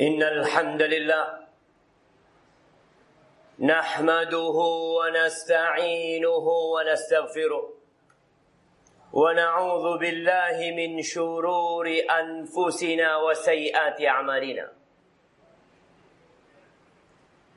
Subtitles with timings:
[0.00, 1.24] إن الحمد لله
[3.58, 4.56] نحمده
[4.98, 7.64] ونستعينه ونستغفره
[9.12, 14.66] ونعوذ بالله من شرور أنفسنا وسيئات أعمالنا.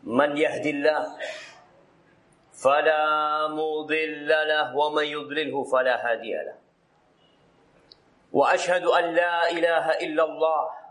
[0.04, 1.18] من يهد الله
[2.54, 6.58] فلا مضل له ومن يضلله فلا هادي له.
[8.34, 10.87] وأشهد أن لا إله إلا الله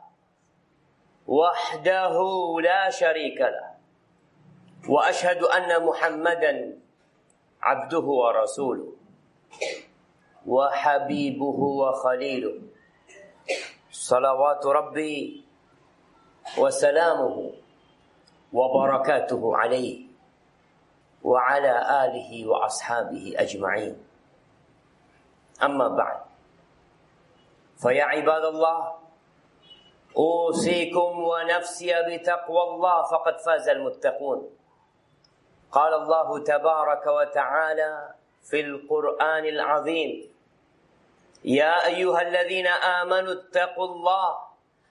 [1.26, 2.16] وحده
[2.62, 3.74] لا شريك له.
[4.88, 6.78] وأشهد أن محمدا
[7.62, 8.92] عبده ورسوله
[10.46, 12.62] وحبيبه وخليله.
[13.90, 15.44] صلوات ربي
[16.58, 17.36] وسلامه
[18.52, 20.06] وبركاته عليه
[21.22, 23.96] وعلى آله وأصحابه أجمعين.
[25.62, 26.20] أما بعد
[27.82, 29.05] فيا عباد الله
[30.16, 34.40] أوصيكم ونفسي بتقوى الله فقد فاز المتقون.
[35.72, 37.92] قال الله تبارك وتعالى
[38.48, 40.10] في القرآن العظيم
[41.44, 44.28] يا أيها الذين آمنوا اتقوا الله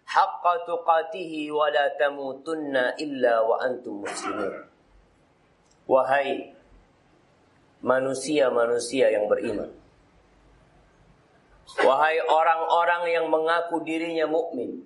[0.06, 4.54] حق تقاته ولا تموتن إلا وأنتم مسلمون.
[5.86, 6.54] wahai
[7.86, 9.70] manusia-manusia yang beriman.
[11.82, 14.86] Wahai orang-orang yang mengaku dirinya mukmin,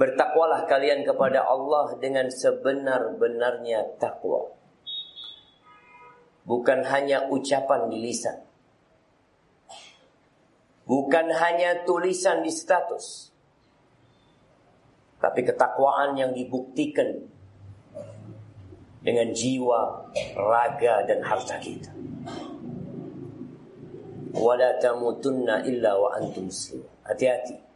[0.00, 4.48] bertakwalah kalian kepada Allah dengan sebenar-benarnya takwa.
[6.48, 8.40] Bukan hanya ucapan di lisan.
[10.88, 13.28] Bukan hanya tulisan di status.
[15.20, 17.28] Tapi ketakwaan yang dibuktikan
[19.04, 21.92] dengan jiwa, raga, dan harta kita
[24.34, 26.46] wala tamutunna illa wa antum.
[27.06, 27.69] Hati-hati.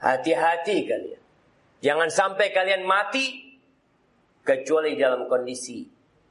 [0.00, 1.22] Hati-hati kalian.
[1.80, 3.56] Jangan sampai kalian mati
[4.44, 5.84] kecuali dalam kondisi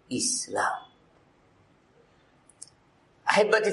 [0.09, 0.89] Islam.
[3.29, 3.69] Ahibati.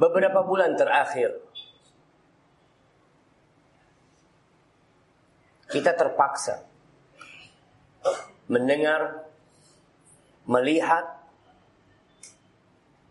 [0.00, 1.30] Beberapa bulan terakhir
[5.70, 6.66] kita terpaksa
[8.50, 9.30] mendengar,
[10.48, 11.20] melihat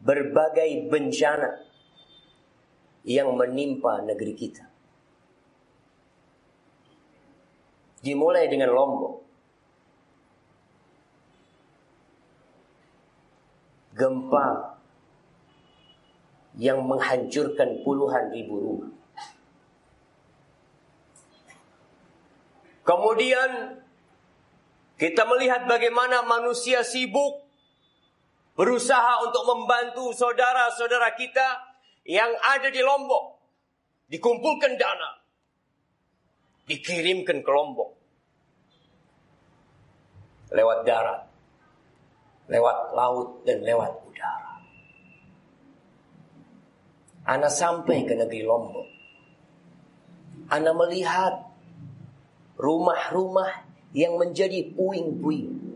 [0.04, 1.69] berbagai bencana
[3.10, 4.70] yang menimpa negeri kita.
[8.06, 9.26] Dimulai dengan Lombok.
[13.98, 14.78] Gempa
[16.56, 18.92] yang menghancurkan puluhan ribu rumah.
[22.86, 23.82] Kemudian
[25.02, 27.44] kita melihat bagaimana manusia sibuk
[28.56, 31.69] berusaha untuk membantu saudara-saudara kita
[32.06, 33.40] yang ada di Lombok.
[34.10, 35.10] Dikumpulkan dana.
[36.66, 37.90] Dikirimkan ke Lombok.
[40.54, 41.22] Lewat darat.
[42.50, 44.54] Lewat laut dan lewat udara.
[47.30, 48.88] Ana sampai ke negeri Lombok.
[50.50, 51.46] Ana melihat
[52.58, 55.70] rumah-rumah yang menjadi puing-puing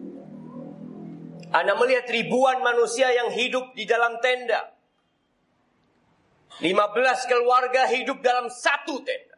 [1.54, 4.73] anda melihat ribuan manusia yang hidup di dalam tenda.
[6.62, 9.38] 15 keluarga hidup dalam satu tenda.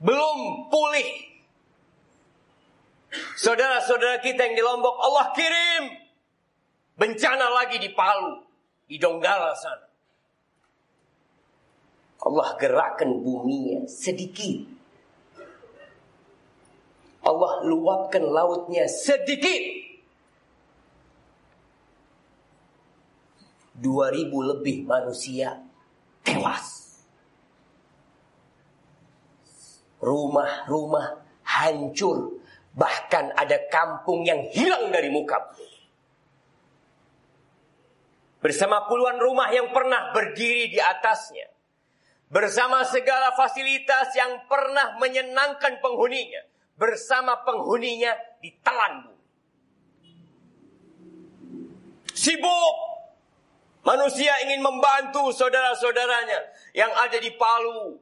[0.00, 1.28] Belum pulih.
[3.36, 5.84] Saudara-saudara kita yang di Lombok, Allah kirim
[6.96, 8.40] bencana lagi di Palu,
[8.86, 9.88] di Donggala sana.
[12.20, 14.80] Allah gerakkan buminya sedikit
[17.20, 19.79] Allah luapkan lautnya sedikit.
[23.80, 25.56] Dua ribu lebih manusia
[26.20, 27.00] tewas.
[30.04, 32.36] Rumah-rumah hancur.
[32.70, 35.42] Bahkan ada kampung yang hilang dari muka
[38.40, 41.48] Bersama puluhan rumah yang pernah berdiri di atasnya.
[42.30, 46.46] Bersama segala fasilitas yang pernah menyenangkan penghuninya
[46.80, 49.28] bersama penghuninya ditelan bumi.
[52.16, 52.76] Sibuk
[53.86, 56.40] manusia ingin membantu saudara-saudaranya
[56.76, 57.96] yang ada di Palu.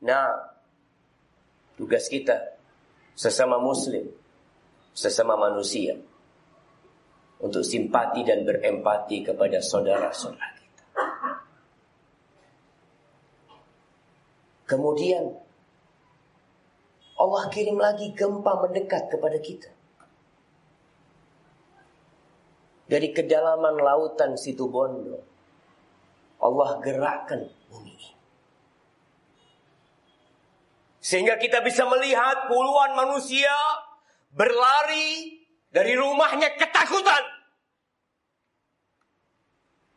[0.00, 0.56] Nah,
[1.76, 2.56] tugas kita
[3.16, 4.08] sesama muslim,
[4.96, 5.96] sesama manusia
[7.40, 10.84] untuk simpati dan berempati kepada saudara-saudara kita.
[14.68, 15.24] Kemudian
[17.20, 19.79] Allah kirim lagi gempa mendekat kepada kita.
[22.90, 25.22] Dari kedalaman lautan situ Bondo.
[26.42, 27.94] Allah gerakkan bumi.
[30.98, 33.54] Sehingga kita bisa melihat puluhan manusia
[34.34, 35.38] berlari
[35.70, 37.24] dari rumahnya ketakutan.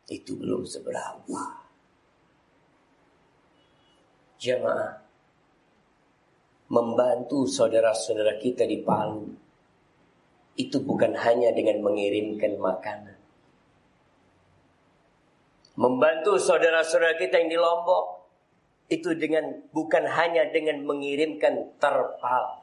[0.06, 1.66] Itu belum seberapa.
[4.38, 5.02] Jemaah
[6.70, 9.43] membantu saudara-saudara kita di Palu
[10.54, 13.18] itu bukan hanya dengan mengirimkan makanan.
[15.74, 18.30] Membantu saudara-saudara kita yang di Lombok
[18.86, 22.62] itu dengan bukan hanya dengan mengirimkan terpal.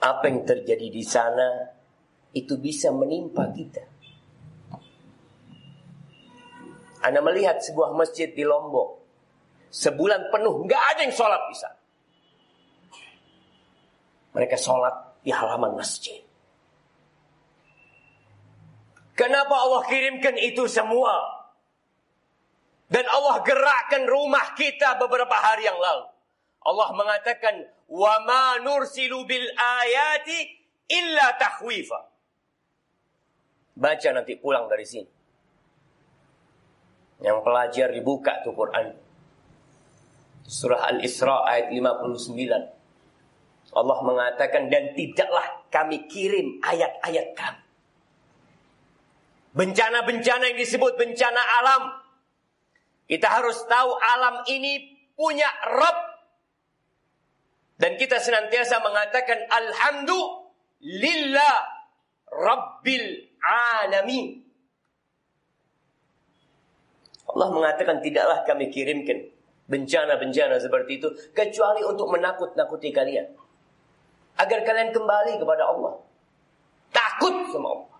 [0.00, 1.70] Apa yang terjadi di sana
[2.34, 3.84] itu bisa menimpa kita.
[7.06, 8.98] Anda melihat sebuah masjid di Lombok.
[9.70, 11.78] Sebulan penuh nggak ada yang sholat di sana.
[14.34, 16.20] Mereka sholat di halaman masjid.
[19.16, 21.12] Kenapa Allah kirimkan itu semua?
[22.90, 26.08] Dan Allah gerakkan rumah kita beberapa hari yang lalu.
[26.64, 30.38] Allah mengatakan, "Wa ma nursilu bil ayati
[30.88, 32.00] illa takhwifa."
[33.76, 35.10] Baca nanti pulang dari sini.
[37.20, 38.96] Yang pelajar dibuka tuh Quran.
[40.48, 42.79] Surah Al-Isra ayat 59.
[43.70, 47.70] Allah mengatakan dan tidaklah kami kirim ayat-ayat kami
[49.50, 51.82] Bencana-bencana yang disebut bencana alam.
[53.10, 55.98] Kita harus tahu alam ini punya Rob.
[57.74, 61.56] Dan kita senantiasa mengatakan Alhamdulillah
[62.30, 63.06] Rabbil
[63.42, 64.46] Alamin.
[67.30, 69.34] Allah mengatakan tidaklah kami kirimkan
[69.70, 73.22] bencana-bencana seperti itu kecuali untuk menakut-nakuti kalian
[74.36, 75.98] agar kalian kembali kepada Allah.
[76.90, 77.90] Takut sama Allah.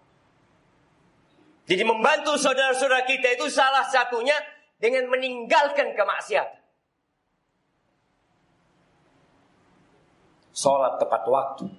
[1.70, 4.34] Jadi membantu saudara-saudara kita itu salah satunya
[4.82, 6.58] dengan meninggalkan kemaksiatan.
[10.50, 11.70] Sholat tepat waktu.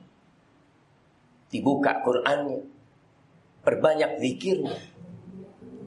[1.51, 2.63] Dibuka Qur'annya.
[3.67, 4.79] Perbanyak zikirnya.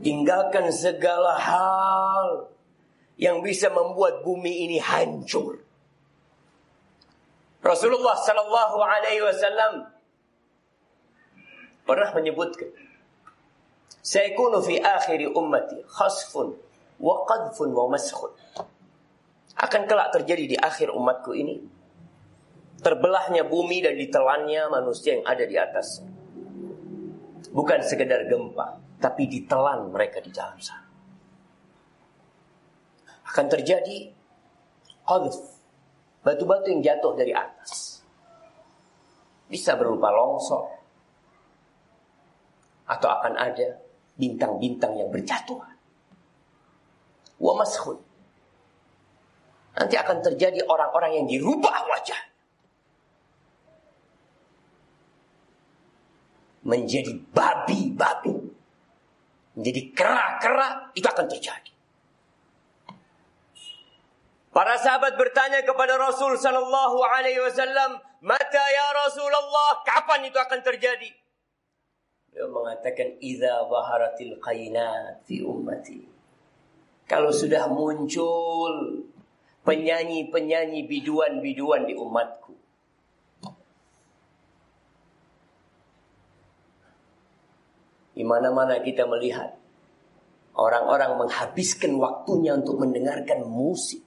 [0.04, 2.52] Tinggalkan segala hal
[3.16, 5.63] yang bisa membuat bumi ini hancur.
[7.64, 9.88] Rasulullah Sallallahu Alaihi Wasallam
[11.88, 12.68] pernah menyebutkan
[14.04, 16.52] Saykunu fi akhiri ummati khasfun
[17.00, 18.36] wa qadfun wa maskhun.
[19.56, 21.64] Akan kelak terjadi di akhir umatku ini.
[22.84, 26.04] Terbelahnya bumi dan ditelannya manusia yang ada di atas.
[27.48, 30.84] Bukan sekedar gempa, tapi ditelan mereka di dalam sana.
[33.24, 34.12] Akan terjadi
[35.08, 35.53] qadf,
[36.24, 38.00] batu-batu yang jatuh dari atas.
[39.44, 40.84] Bisa berupa longsor,
[42.84, 43.80] atau akan ada
[44.14, 45.76] bintang-bintang yang berjatuhan.
[47.40, 47.98] Wa mashun.
[49.74, 52.22] Nanti akan terjadi orang-orang yang dirubah wajah.
[56.64, 58.54] Menjadi babi-babi.
[59.58, 60.94] Menjadi kera-kera.
[60.94, 61.73] Itu akan terjadi.
[64.54, 69.82] Para sahabat bertanya kepada Rasul sallallahu alaihi wasallam, "Mata ya Rasulullah?
[69.82, 71.10] Kapan itu akan terjadi?"
[72.30, 76.06] Beliau mengatakan idza zaharatil qainat fi ummati.
[77.10, 79.02] Kalau sudah muncul
[79.66, 82.54] penyanyi-penyanyi biduan-biduan di umatku.
[88.14, 89.58] Di mana-mana kita melihat
[90.54, 94.03] orang-orang menghabiskan waktunya untuk mendengarkan musik.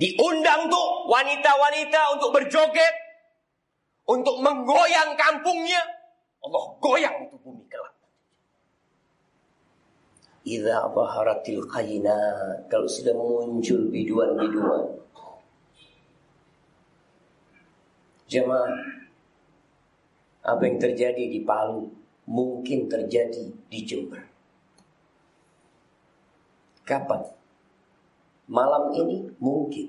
[0.00, 2.94] Diundang tuh wanita-wanita untuk berjoget
[4.08, 5.84] untuk menggoyang kampungnya,
[6.40, 7.92] Allah goyang itu bumi kelak.
[10.48, 12.16] Idza baharatil qayna
[12.72, 15.04] kalau sudah muncul biduan-biduan.
[18.24, 19.04] Jemaah,
[20.48, 21.92] apa yang terjadi di Palu
[22.24, 24.22] mungkin terjadi di Jember.
[26.88, 27.39] Kapan?
[28.50, 29.88] Malam ini mungkin.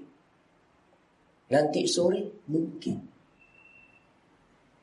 [1.49, 3.01] Nanti sore mungkin.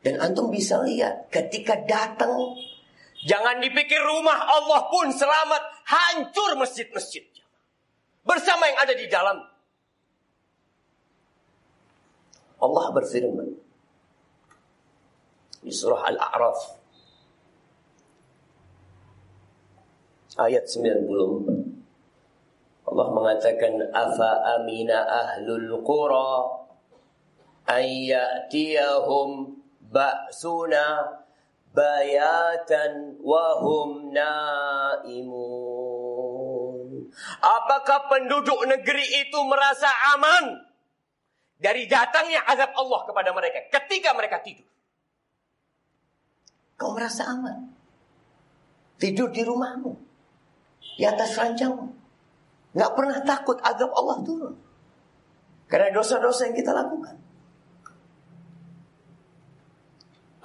[0.02, 2.58] Dan antum bisa lihat ketika datang
[3.22, 7.22] jangan dipikir rumah Allah pun selamat, hancur masjid-masjid.
[8.26, 9.38] Bersama yang ada di dalam.
[12.58, 13.48] Allah berfirman
[15.62, 16.60] di surah Al-A'raf
[20.42, 21.77] ayat 90 Allah
[23.18, 26.46] mengatakan afa amina ahlul qura
[27.68, 29.58] ayyatiyahum
[29.92, 31.18] ba'suna
[31.74, 35.78] bayatan wa hum naimun.
[37.42, 40.64] Apakah penduduk negeri itu merasa aman
[41.58, 44.66] dari datangnya azab Allah kepada mereka ketika mereka tidur?
[46.78, 47.74] Kau merasa aman?
[48.98, 49.98] Tidur di rumahmu,
[50.94, 51.97] di atas ranjangmu.
[52.78, 54.54] Nggak pernah takut azab Allah turun.
[55.66, 57.18] Karena dosa-dosa yang kita lakukan.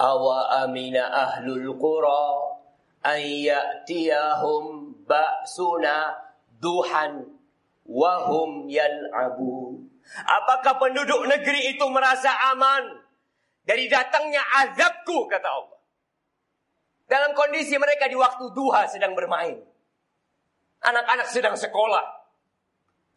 [0.01, 2.57] Awa amina ahlul qura
[3.05, 6.17] an ya'tiyahum ba'suna
[6.57, 7.21] duhan
[7.85, 9.93] wahum yal'abun.
[10.25, 12.97] Apakah penduduk negeri itu merasa aman
[13.61, 15.79] dari datangnya azabku kata Allah.
[17.05, 19.61] Dalam kondisi mereka di waktu duha sedang bermain.
[20.81, 22.22] Anak-anak sedang sekolah.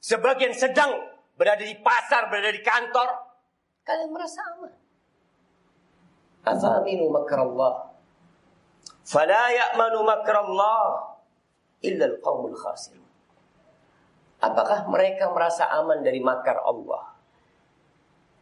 [0.01, 0.93] Sebagian sedang
[1.37, 3.09] berada di pasar, berada di kantor.
[3.87, 4.73] Kalian merasa aman.
[6.47, 7.91] Afaminu makrallah.
[9.07, 11.15] Fala ya'manu makrallah
[11.87, 13.07] illa al-qawmul khasirun.
[14.43, 17.15] Apakah mereka merasa aman dari makar Allah?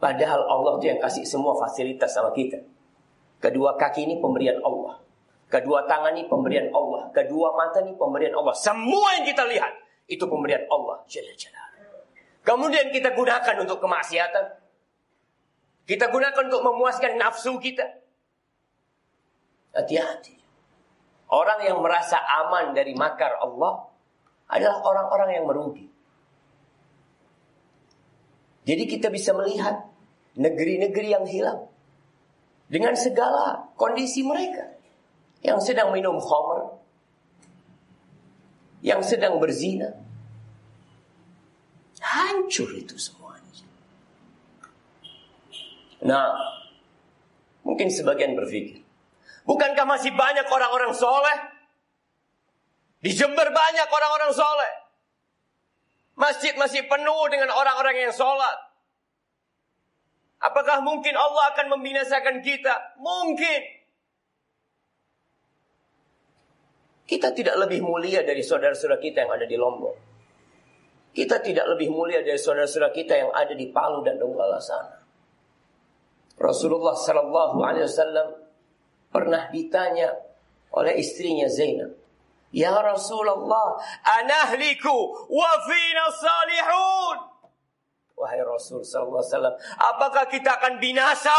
[0.01, 2.61] Padahal Allah itu yang kasih semua fasilitas sama kita.
[3.39, 5.01] Kedua kaki ini pemberian Allah.
[5.49, 7.09] Kedua tangan ini pemberian Allah.
[7.15, 8.57] Kedua mata ini pemberian Allah.
[8.57, 9.73] Semua yang kita lihat
[10.09, 11.05] itu pemberian Allah.
[11.09, 11.65] Jalla jalla.
[12.45, 14.45] Kemudian kita gunakan untuk kemaksiatan.
[15.85, 17.85] Kita gunakan untuk memuaskan nafsu kita.
[19.73, 20.37] Hati-hati.
[21.33, 23.89] Orang yang merasa aman dari makar Allah
[24.49, 25.89] adalah orang-orang yang merugi.
[28.65, 29.89] Jadi kita bisa melihat
[30.37, 31.69] negeri-negeri yang hilang
[32.69, 34.73] dengan segala kondisi mereka
[35.45, 36.81] yang sedang minum khamr,
[38.85, 39.97] yang sedang berzina,
[42.05, 43.65] Hancur itu semuanya.
[46.05, 46.37] Nah,
[47.65, 48.85] mungkin sebagian berpikir,
[49.49, 51.39] bukankah masih banyak orang-orang soleh?
[53.01, 54.73] Di Jember banyak orang-orang soleh.
[56.15, 58.57] Masjid masih penuh dengan orang-orang yang sholat.
[60.45, 63.01] Apakah mungkin Allah akan membinasakan kita?
[63.01, 63.61] Mungkin.
[67.05, 69.97] Kita tidak lebih mulia dari saudara-saudara kita yang ada di Lombok.
[71.15, 74.99] Kita tidak lebih mulia dari saudara-saudara kita yang ada di Palu dan Donggala sana.
[76.35, 78.29] Rasulullah Sallallahu Alaihi Wasallam
[79.15, 80.11] pernah ditanya
[80.75, 81.95] oleh istrinya Zainab,
[82.51, 84.95] Ya Rasulullah, anahliku
[85.31, 87.19] wa fina salihun.
[88.19, 91.35] Wahai Rasul Sallallahu Alaihi apakah kita akan binasa?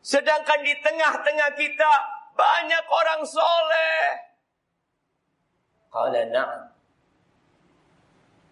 [0.00, 1.92] Sedangkan di tengah-tengah kita
[2.40, 4.00] banyak orang soleh.
[5.92, 6.70] Kala na'am.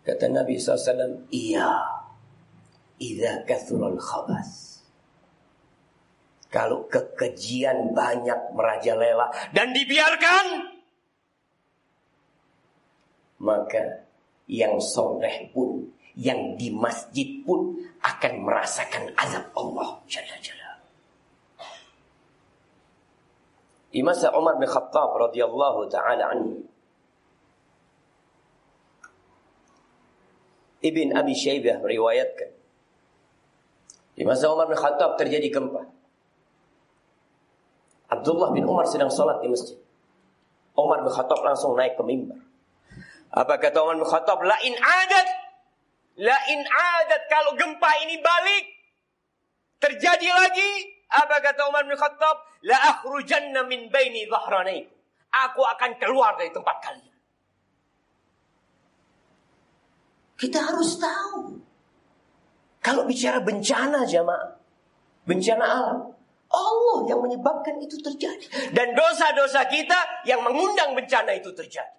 [0.04, 1.72] Kata Nabi SAW, iya.
[2.98, 4.82] Iza kathural khabas.
[6.48, 10.46] Kalau kekejian banyak merajalela dan dibiarkan,
[13.44, 14.08] maka
[14.48, 20.00] yang soleh pun, yang di masjid pun akan merasakan azab Allah.
[20.08, 20.67] Jalla jalla.
[23.88, 26.68] Di masa Umar bin Khattab radhiyallahu taala anhu
[30.78, 32.50] Ibn Abi Syaibah meriwayatkan.
[34.14, 35.82] Di masa Umar bin Khattab terjadi gempa.
[38.08, 39.78] Abdullah bin Umar sedang sholat di masjid.
[40.78, 42.38] Umar bin Khattab langsung naik ke mimbar.
[43.34, 44.38] Apa kata Umar bin Khattab?
[44.40, 45.28] Lain adat.
[46.18, 47.22] Lain adat.
[47.26, 48.64] Kalau gempa ini balik.
[49.82, 50.97] Terjadi lagi.
[51.08, 52.36] Apa kata Umar bin Khattab?
[52.68, 54.92] La akhrujanna min baini dhahranaikum.
[55.28, 57.16] Aku akan keluar dari tempat kalian.
[60.38, 61.58] Kita harus tahu.
[62.78, 64.54] Kalau bicara bencana jamaah.
[65.26, 65.98] Bencana alam.
[66.48, 68.72] Allah yang menyebabkan itu terjadi.
[68.72, 71.97] Dan dosa-dosa kita yang mengundang bencana itu terjadi.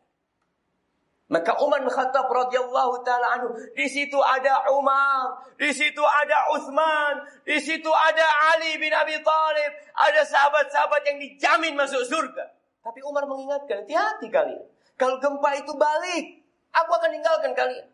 [1.30, 7.22] Maka Umar bin Khattab radhiyallahu taala anhu, di situ ada Umar, di situ ada Utsman,
[7.46, 12.50] di situ ada Ali bin Abi Thalib, ada sahabat-sahabat yang dijamin masuk surga.
[12.82, 14.66] Tapi Umar mengingatkan, hati-hati kalian.
[14.98, 16.26] Kalau gempa itu balik,
[16.74, 17.88] aku akan tinggalkan kalian.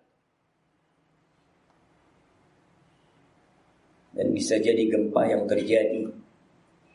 [4.16, 6.08] Dan bisa jadi gempa yang terjadi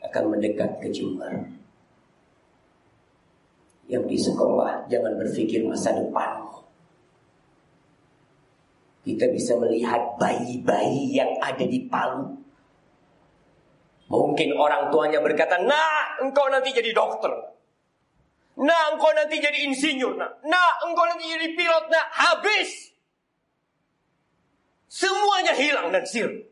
[0.09, 1.60] akan mendekat ke Jember.
[3.91, 6.47] Yang di sekolah jangan berpikir masa depan.
[9.03, 12.39] Kita bisa melihat bayi-bayi yang ada di Palu.
[14.07, 17.31] Mungkin orang tuanya berkata, nah engkau nanti jadi dokter.
[18.61, 20.15] Nah engkau nanti jadi insinyur.
[20.15, 21.85] Nah, nah engkau nanti jadi pilot.
[21.91, 22.95] Nah habis.
[24.91, 26.43] Semuanya hilang dan sirna.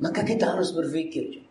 [0.00, 1.43] Maka kita harus berpikir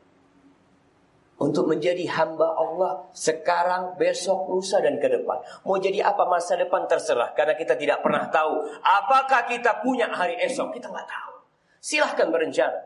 [1.43, 5.43] untuk menjadi hamba Allah sekarang, besok, lusa dan ke depan.
[5.67, 10.39] Mau jadi apa masa depan terserah karena kita tidak pernah tahu apakah kita punya hari
[10.39, 10.71] esok.
[10.71, 11.35] Kita nggak tahu.
[11.83, 12.79] Silahkan berencana,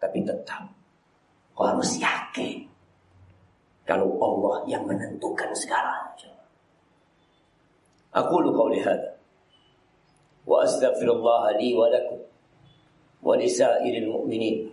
[0.00, 0.64] tapi tetap
[1.52, 2.64] kau harus yakin
[3.84, 6.32] kalau Allah yang menentukan segalanya.
[8.16, 9.20] Aku lu kau lihat.
[10.48, 12.24] Wa astaghfirullah li wa lakum
[13.20, 14.72] wa lisairil mu'minin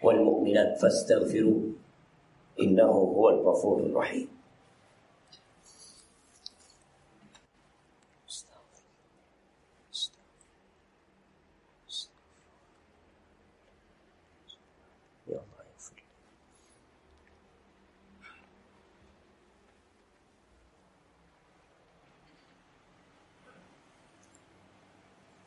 [0.00, 1.73] wal mu'minat fastaghfiruh
[2.60, 4.28] إنه هو الغفور الرحيم.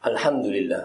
[0.08, 0.84] الحمد لله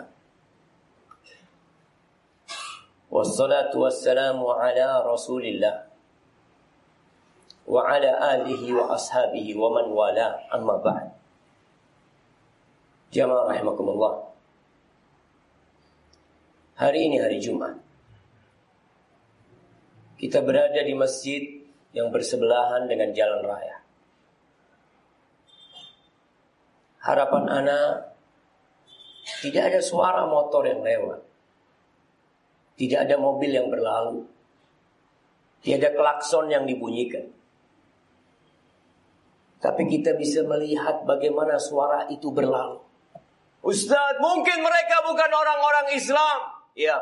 [3.10, 5.91] والصلاة والسلام على رسول الله
[7.72, 11.08] wa ala alihi wa ashabihi wa man wala amma ba'd.
[13.08, 14.28] Jamaah rahimakumullah.
[16.76, 17.80] Hari ini hari Jumat.
[20.20, 21.64] Kita berada di masjid
[21.96, 23.80] yang bersebelahan dengan jalan raya.
[27.02, 28.12] Harapan anak
[29.40, 31.20] tidak ada suara motor yang lewat.
[32.76, 34.28] Tidak ada mobil yang berlalu.
[35.64, 37.41] Tidak ada klakson yang dibunyikan.
[39.62, 42.82] Tapi kita bisa melihat bagaimana suara itu berlalu.
[43.62, 46.38] Ustaz, mungkin mereka bukan orang-orang Islam.
[46.74, 46.98] Ya,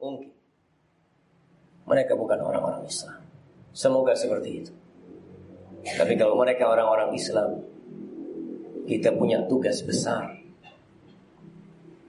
[0.00, 0.32] mungkin.
[1.84, 3.20] Mereka bukan orang-orang Islam.
[3.76, 4.72] Semoga seperti itu.
[5.84, 7.60] Tapi kalau mereka orang-orang Islam,
[8.88, 10.32] kita punya tugas besar.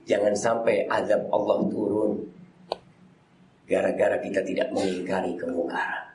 [0.08, 2.24] Jangan sampai azab Allah turun
[3.70, 6.09] gara-gara kita tidak mengingkari kemungkaran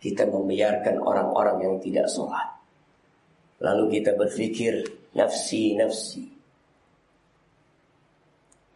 [0.00, 2.48] kita membiarkan orang-orang yang tidak sholat.
[3.60, 4.80] Lalu kita berpikir
[5.12, 6.24] nafsi nafsi.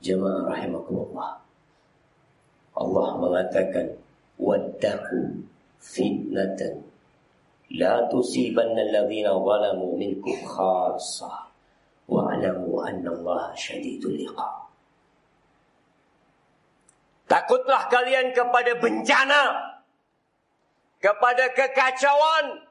[0.04, 1.40] Jemaah rahimakumullah.
[2.76, 3.96] Allah mengatakan
[4.37, 5.48] waddaku
[5.80, 6.84] fitnatan
[7.72, 11.48] la tusibanna alladhina zalamu minkum khassa
[12.04, 14.68] wa'lamu anna Allah syadidul liqa.
[17.24, 19.73] Takutlah kalian kepada bencana
[21.04, 22.64] kepada kekacauan,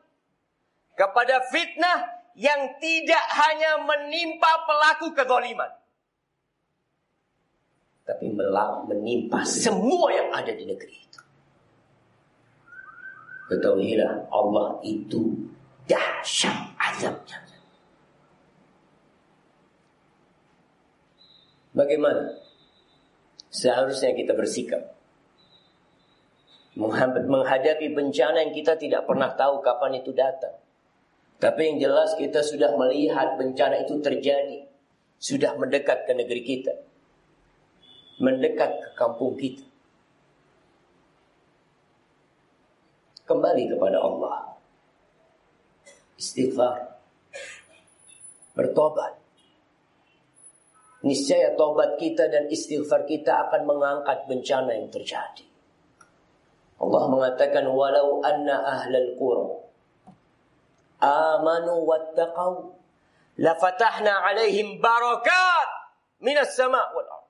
[0.98, 5.70] kepada fitnah yang tidak hanya menimpa pelaku kezaliman.
[8.10, 8.34] Tapi
[8.90, 11.22] menimpa semua yang ada di negeri itu.
[13.54, 15.54] Ketahuilah Allah itu
[15.86, 17.38] dahsyat azabnya.
[21.78, 22.34] Bagaimana
[23.54, 25.03] seharusnya kita bersikap?
[26.74, 30.58] Menghadapi bencana yang kita tidak pernah tahu kapan itu datang.
[31.38, 34.66] Tapi yang jelas kita sudah melihat bencana itu terjadi.
[35.20, 36.74] Sudah mendekat ke negeri kita.
[38.20, 39.64] Mendekat ke kampung kita.
[43.24, 44.56] Kembali kepada Allah.
[46.20, 46.76] Istighfar.
[48.56, 49.14] Bertobat.
[51.04, 55.53] Niscaya tobat kita dan istighfar kita akan mengangkat bencana yang terjadi.
[56.82, 59.50] Allah mengatakan walau anna ahlal qura
[61.04, 62.74] amanu wattaqau
[63.42, 65.70] la fatahna alaihim barakat
[66.24, 67.30] minas sama' wal ard.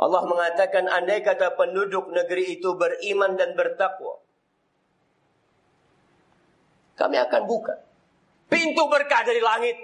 [0.00, 4.18] Allah mengatakan andai kata penduduk negeri itu beriman dan bertakwa
[6.96, 7.80] kami akan buka
[8.50, 9.78] pintu berkah dari langit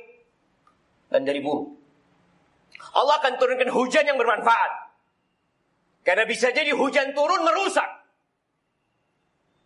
[1.09, 1.71] dan dari bumi.
[2.93, 4.86] Allah akan turunkan hujan yang bermanfaat.
[6.07, 8.07] Karena bisa jadi hujan turun merusak.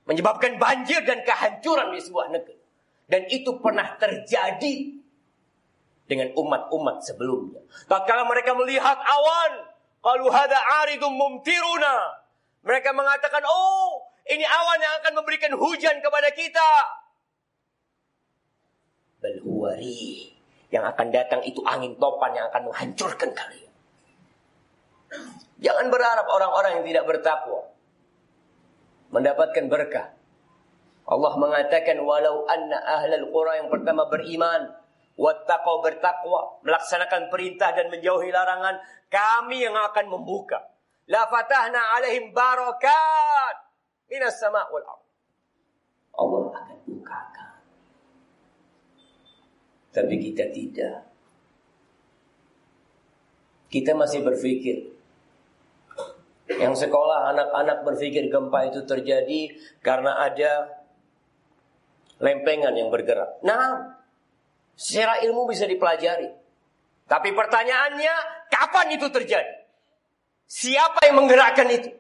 [0.09, 2.57] Menyebabkan banjir dan kehancuran di sebuah negeri.
[3.05, 4.97] Dan itu pernah terjadi
[6.09, 7.61] dengan umat-umat sebelumnya.
[7.85, 9.69] Tatkala mereka melihat awan,
[10.01, 12.25] kalau hada aridum mumtiruna.
[12.65, 16.71] Mereka mengatakan, oh ini awan yang akan memberikan hujan kepada kita.
[19.21, 20.33] Belhuari.
[20.73, 23.73] Yang akan datang itu angin topan yang akan menghancurkan kalian.
[25.61, 27.69] Jangan berharap orang-orang yang tidak bertakwa
[29.13, 30.09] mendapatkan berkah.
[31.11, 34.71] Allah mengatakan walau anna ahlal qura yang pertama beriman,
[35.19, 38.79] wattaqau bertakwa, melaksanakan perintah dan menjauhi larangan,
[39.11, 40.71] kami yang akan membuka.
[41.11, 43.55] La fatahna alaihim barakat
[44.07, 45.05] minas sama' wal ard.
[46.15, 47.53] Allah akan bukakan.
[49.91, 51.11] Tapi kita tidak.
[53.67, 55.00] Kita masih berpikir
[56.61, 59.49] Yang sekolah anak-anak berpikir gempa itu terjadi
[59.81, 60.85] karena ada
[62.21, 63.41] lempengan yang bergerak.
[63.41, 63.97] Nah,
[64.77, 66.29] secara ilmu bisa dipelajari.
[67.09, 68.15] Tapi pertanyaannya,
[68.53, 69.67] kapan itu terjadi?
[70.47, 71.91] Siapa yang menggerakkan itu?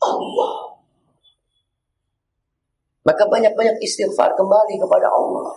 [0.00, 0.78] Allah.
[3.04, 5.52] Maka banyak-banyak istighfar kembali kepada Allah.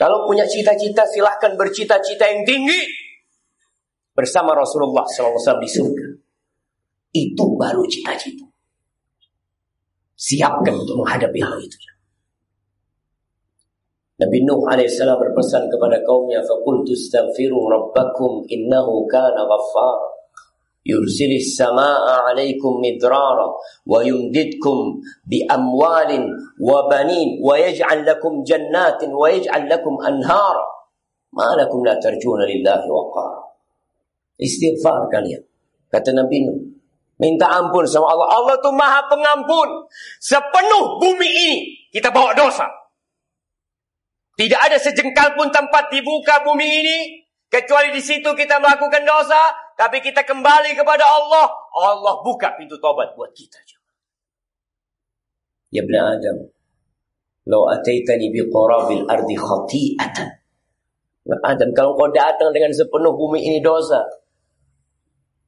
[0.00, 2.82] Kalau punya cita-cita silahkan bercita-cita yang tinggi.
[4.10, 6.08] Bersama Rasulullah SAW di surga.
[7.15, 8.43] Itu baru cita-cita.
[10.15, 11.77] Siapkan untuk menghadapi hal itu.
[14.15, 20.15] Nabi Nuh alaihissalam berpesan kepada kaumnya, "Faqultu astaghfiru rabbakum innahu kana ghaffara."
[20.85, 23.47] يرسل السماء عليكم مدرارا
[23.89, 24.77] ويمددكم
[25.29, 26.11] بأموال
[26.61, 30.65] وبنين ويجعل لكم جنات ويجعل لكم أنهارا
[31.33, 33.41] ما لكم لا ترجون لله وقارا
[34.35, 35.41] istighfar kalian
[35.89, 36.58] kata Nabi Nuh
[37.20, 39.84] minta ampun sama Allah Allah tuh maha pengampun
[40.18, 41.58] sepenuh bumi ini
[41.92, 42.66] kita bawa dosa
[44.40, 46.98] tidak ada sejengkal pun tempat dibuka bumi ini
[47.52, 53.16] kecuali di situ kita melakukan dosa tapi kita kembali kepada Allah, Allah buka pintu tobat
[53.16, 53.56] buat kita.
[55.72, 56.36] Ya Ibn Adam,
[57.48, 60.28] Lau ataitani biqarabil ardi khati'atan.
[61.40, 64.04] Adam, kalau kau datang dengan sepenuh bumi ini dosa,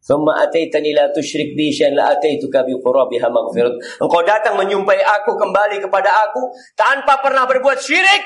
[0.02, 4.02] Thumma ataitani la tusyrik bi syai'an la ataituka bi qurabiha maghfirat.
[4.02, 8.22] Engkau datang menyumpai aku kembali kepada aku tanpa pernah berbuat syirik.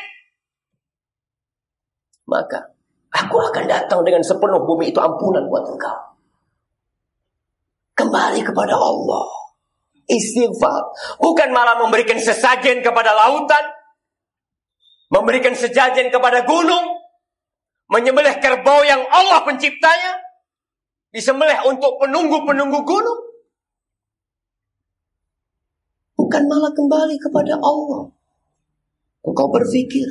[2.27, 2.77] Maka
[3.17, 5.99] Aku akan datang dengan sepenuh bumi itu ampunan buat engkau.
[7.97, 9.29] Kembali kepada Allah.
[10.05, 10.83] Istighfar.
[11.19, 13.65] Bukan malah memberikan sesajen kepada lautan.
[15.09, 17.01] Memberikan sesajen kepada gunung.
[17.89, 20.26] Menyembelih kerbau yang Allah penciptanya.
[21.17, 23.21] Disembelih untuk penunggu-penunggu gunung.
[26.21, 28.13] Bukan malah kembali kepada Allah.
[29.25, 30.05] Engkau berpikir,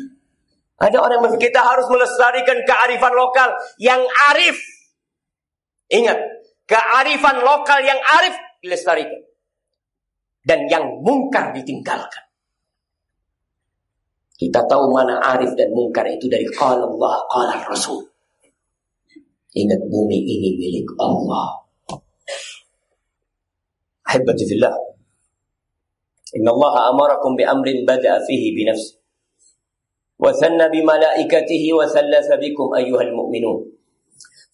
[0.81, 4.01] ada orang yang kita harus melestarikan kearifan lokal yang
[4.33, 4.57] arif.
[5.93, 6.17] Ingat,
[6.65, 8.33] kearifan lokal yang arif
[8.65, 9.21] dilestarikan.
[10.41, 12.25] Dan yang mungkar ditinggalkan.
[14.35, 18.14] Kita tahu mana arif dan mungkar itu dari qala Allah, qala Rasul.
[19.55, 21.63] Ingat bumi ini milik Allah.
[24.05, 24.75] Ahibati fillah.
[26.35, 28.99] Inna Allah amarakum bi amrin bada'a fihi bi nafsi.
[30.19, 33.71] وثنى بملائكته وثلث بكم أيها المؤمنون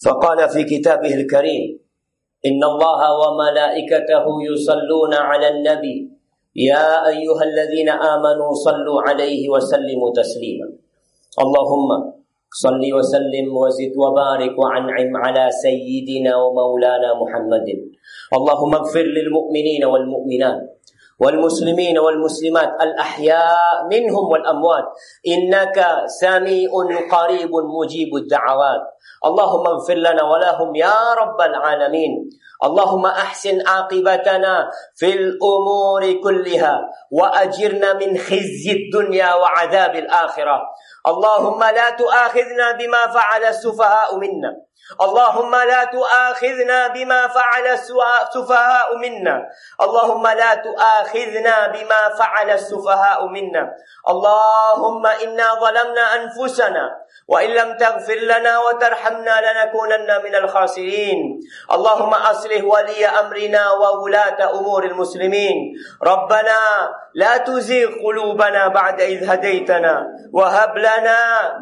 [0.05, 1.63] فقال في كتابه الكريم
[2.45, 5.97] إن الله وملائكته يصلون على النبي
[6.55, 10.67] يا أيها الذين آمنوا صلوا عليه وسلموا تسليما
[11.39, 12.10] اللهم
[12.51, 17.67] صل وسلم وزد وبارك وعنعم على سيدنا ومولانا محمد.
[18.33, 20.61] اللهم اغفر للمؤمنين والمؤمنات
[21.19, 24.85] والمسلمين والمسلمات الأحياء منهم والأموات.
[25.27, 26.69] إنك سميع
[27.11, 28.83] قريب مجيب الدعوات.
[29.25, 32.29] اللهم اغفر لنا ولهم يا رب العالمين.
[32.63, 36.73] اللهم أحسن عاقبتنا في الأمور كلها
[37.11, 40.57] وأجرنا من خزي الدنيا وعذاب الآخرة.
[41.07, 44.51] اللهم لا تؤاخذنا بما فعل السفهاء منا.
[45.01, 49.37] اللهم لا تؤاخذنا بما فعل السفهاء منا.
[49.81, 53.63] اللهم لا تؤاخذنا بما فعل السفهاء منا.
[54.09, 56.85] اللهم إنا ظلمنا أنفسنا
[57.27, 61.19] وإن لم تغفر لنا وترحمنا لنكونن من الخاسرين.
[61.71, 65.55] اللهم أصلح ولي أمرنا وولاة أمور المسلمين.
[66.03, 66.59] ربنا
[67.15, 70.07] لا تزيغ قلوبنا بعد إذ هديتنا.
[70.33, 71.19] وهب لنا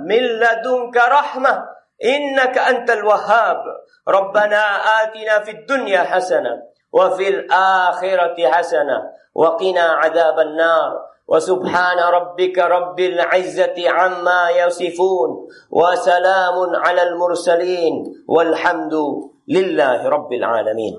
[0.08, 3.58] من لدنك رحمة إنك أنت الوهاب.
[4.08, 4.64] ربنا
[5.04, 8.98] آتنا في الدنيا حسنة وفي الآخرة حسنة
[9.36, 11.10] وقنا عذاب النار.
[11.30, 15.30] وسبحان ربك رب العزة عما يصفون
[15.70, 17.94] وسلام على المرسلين
[18.28, 18.94] والحمد
[19.48, 20.96] لله رب العالمين.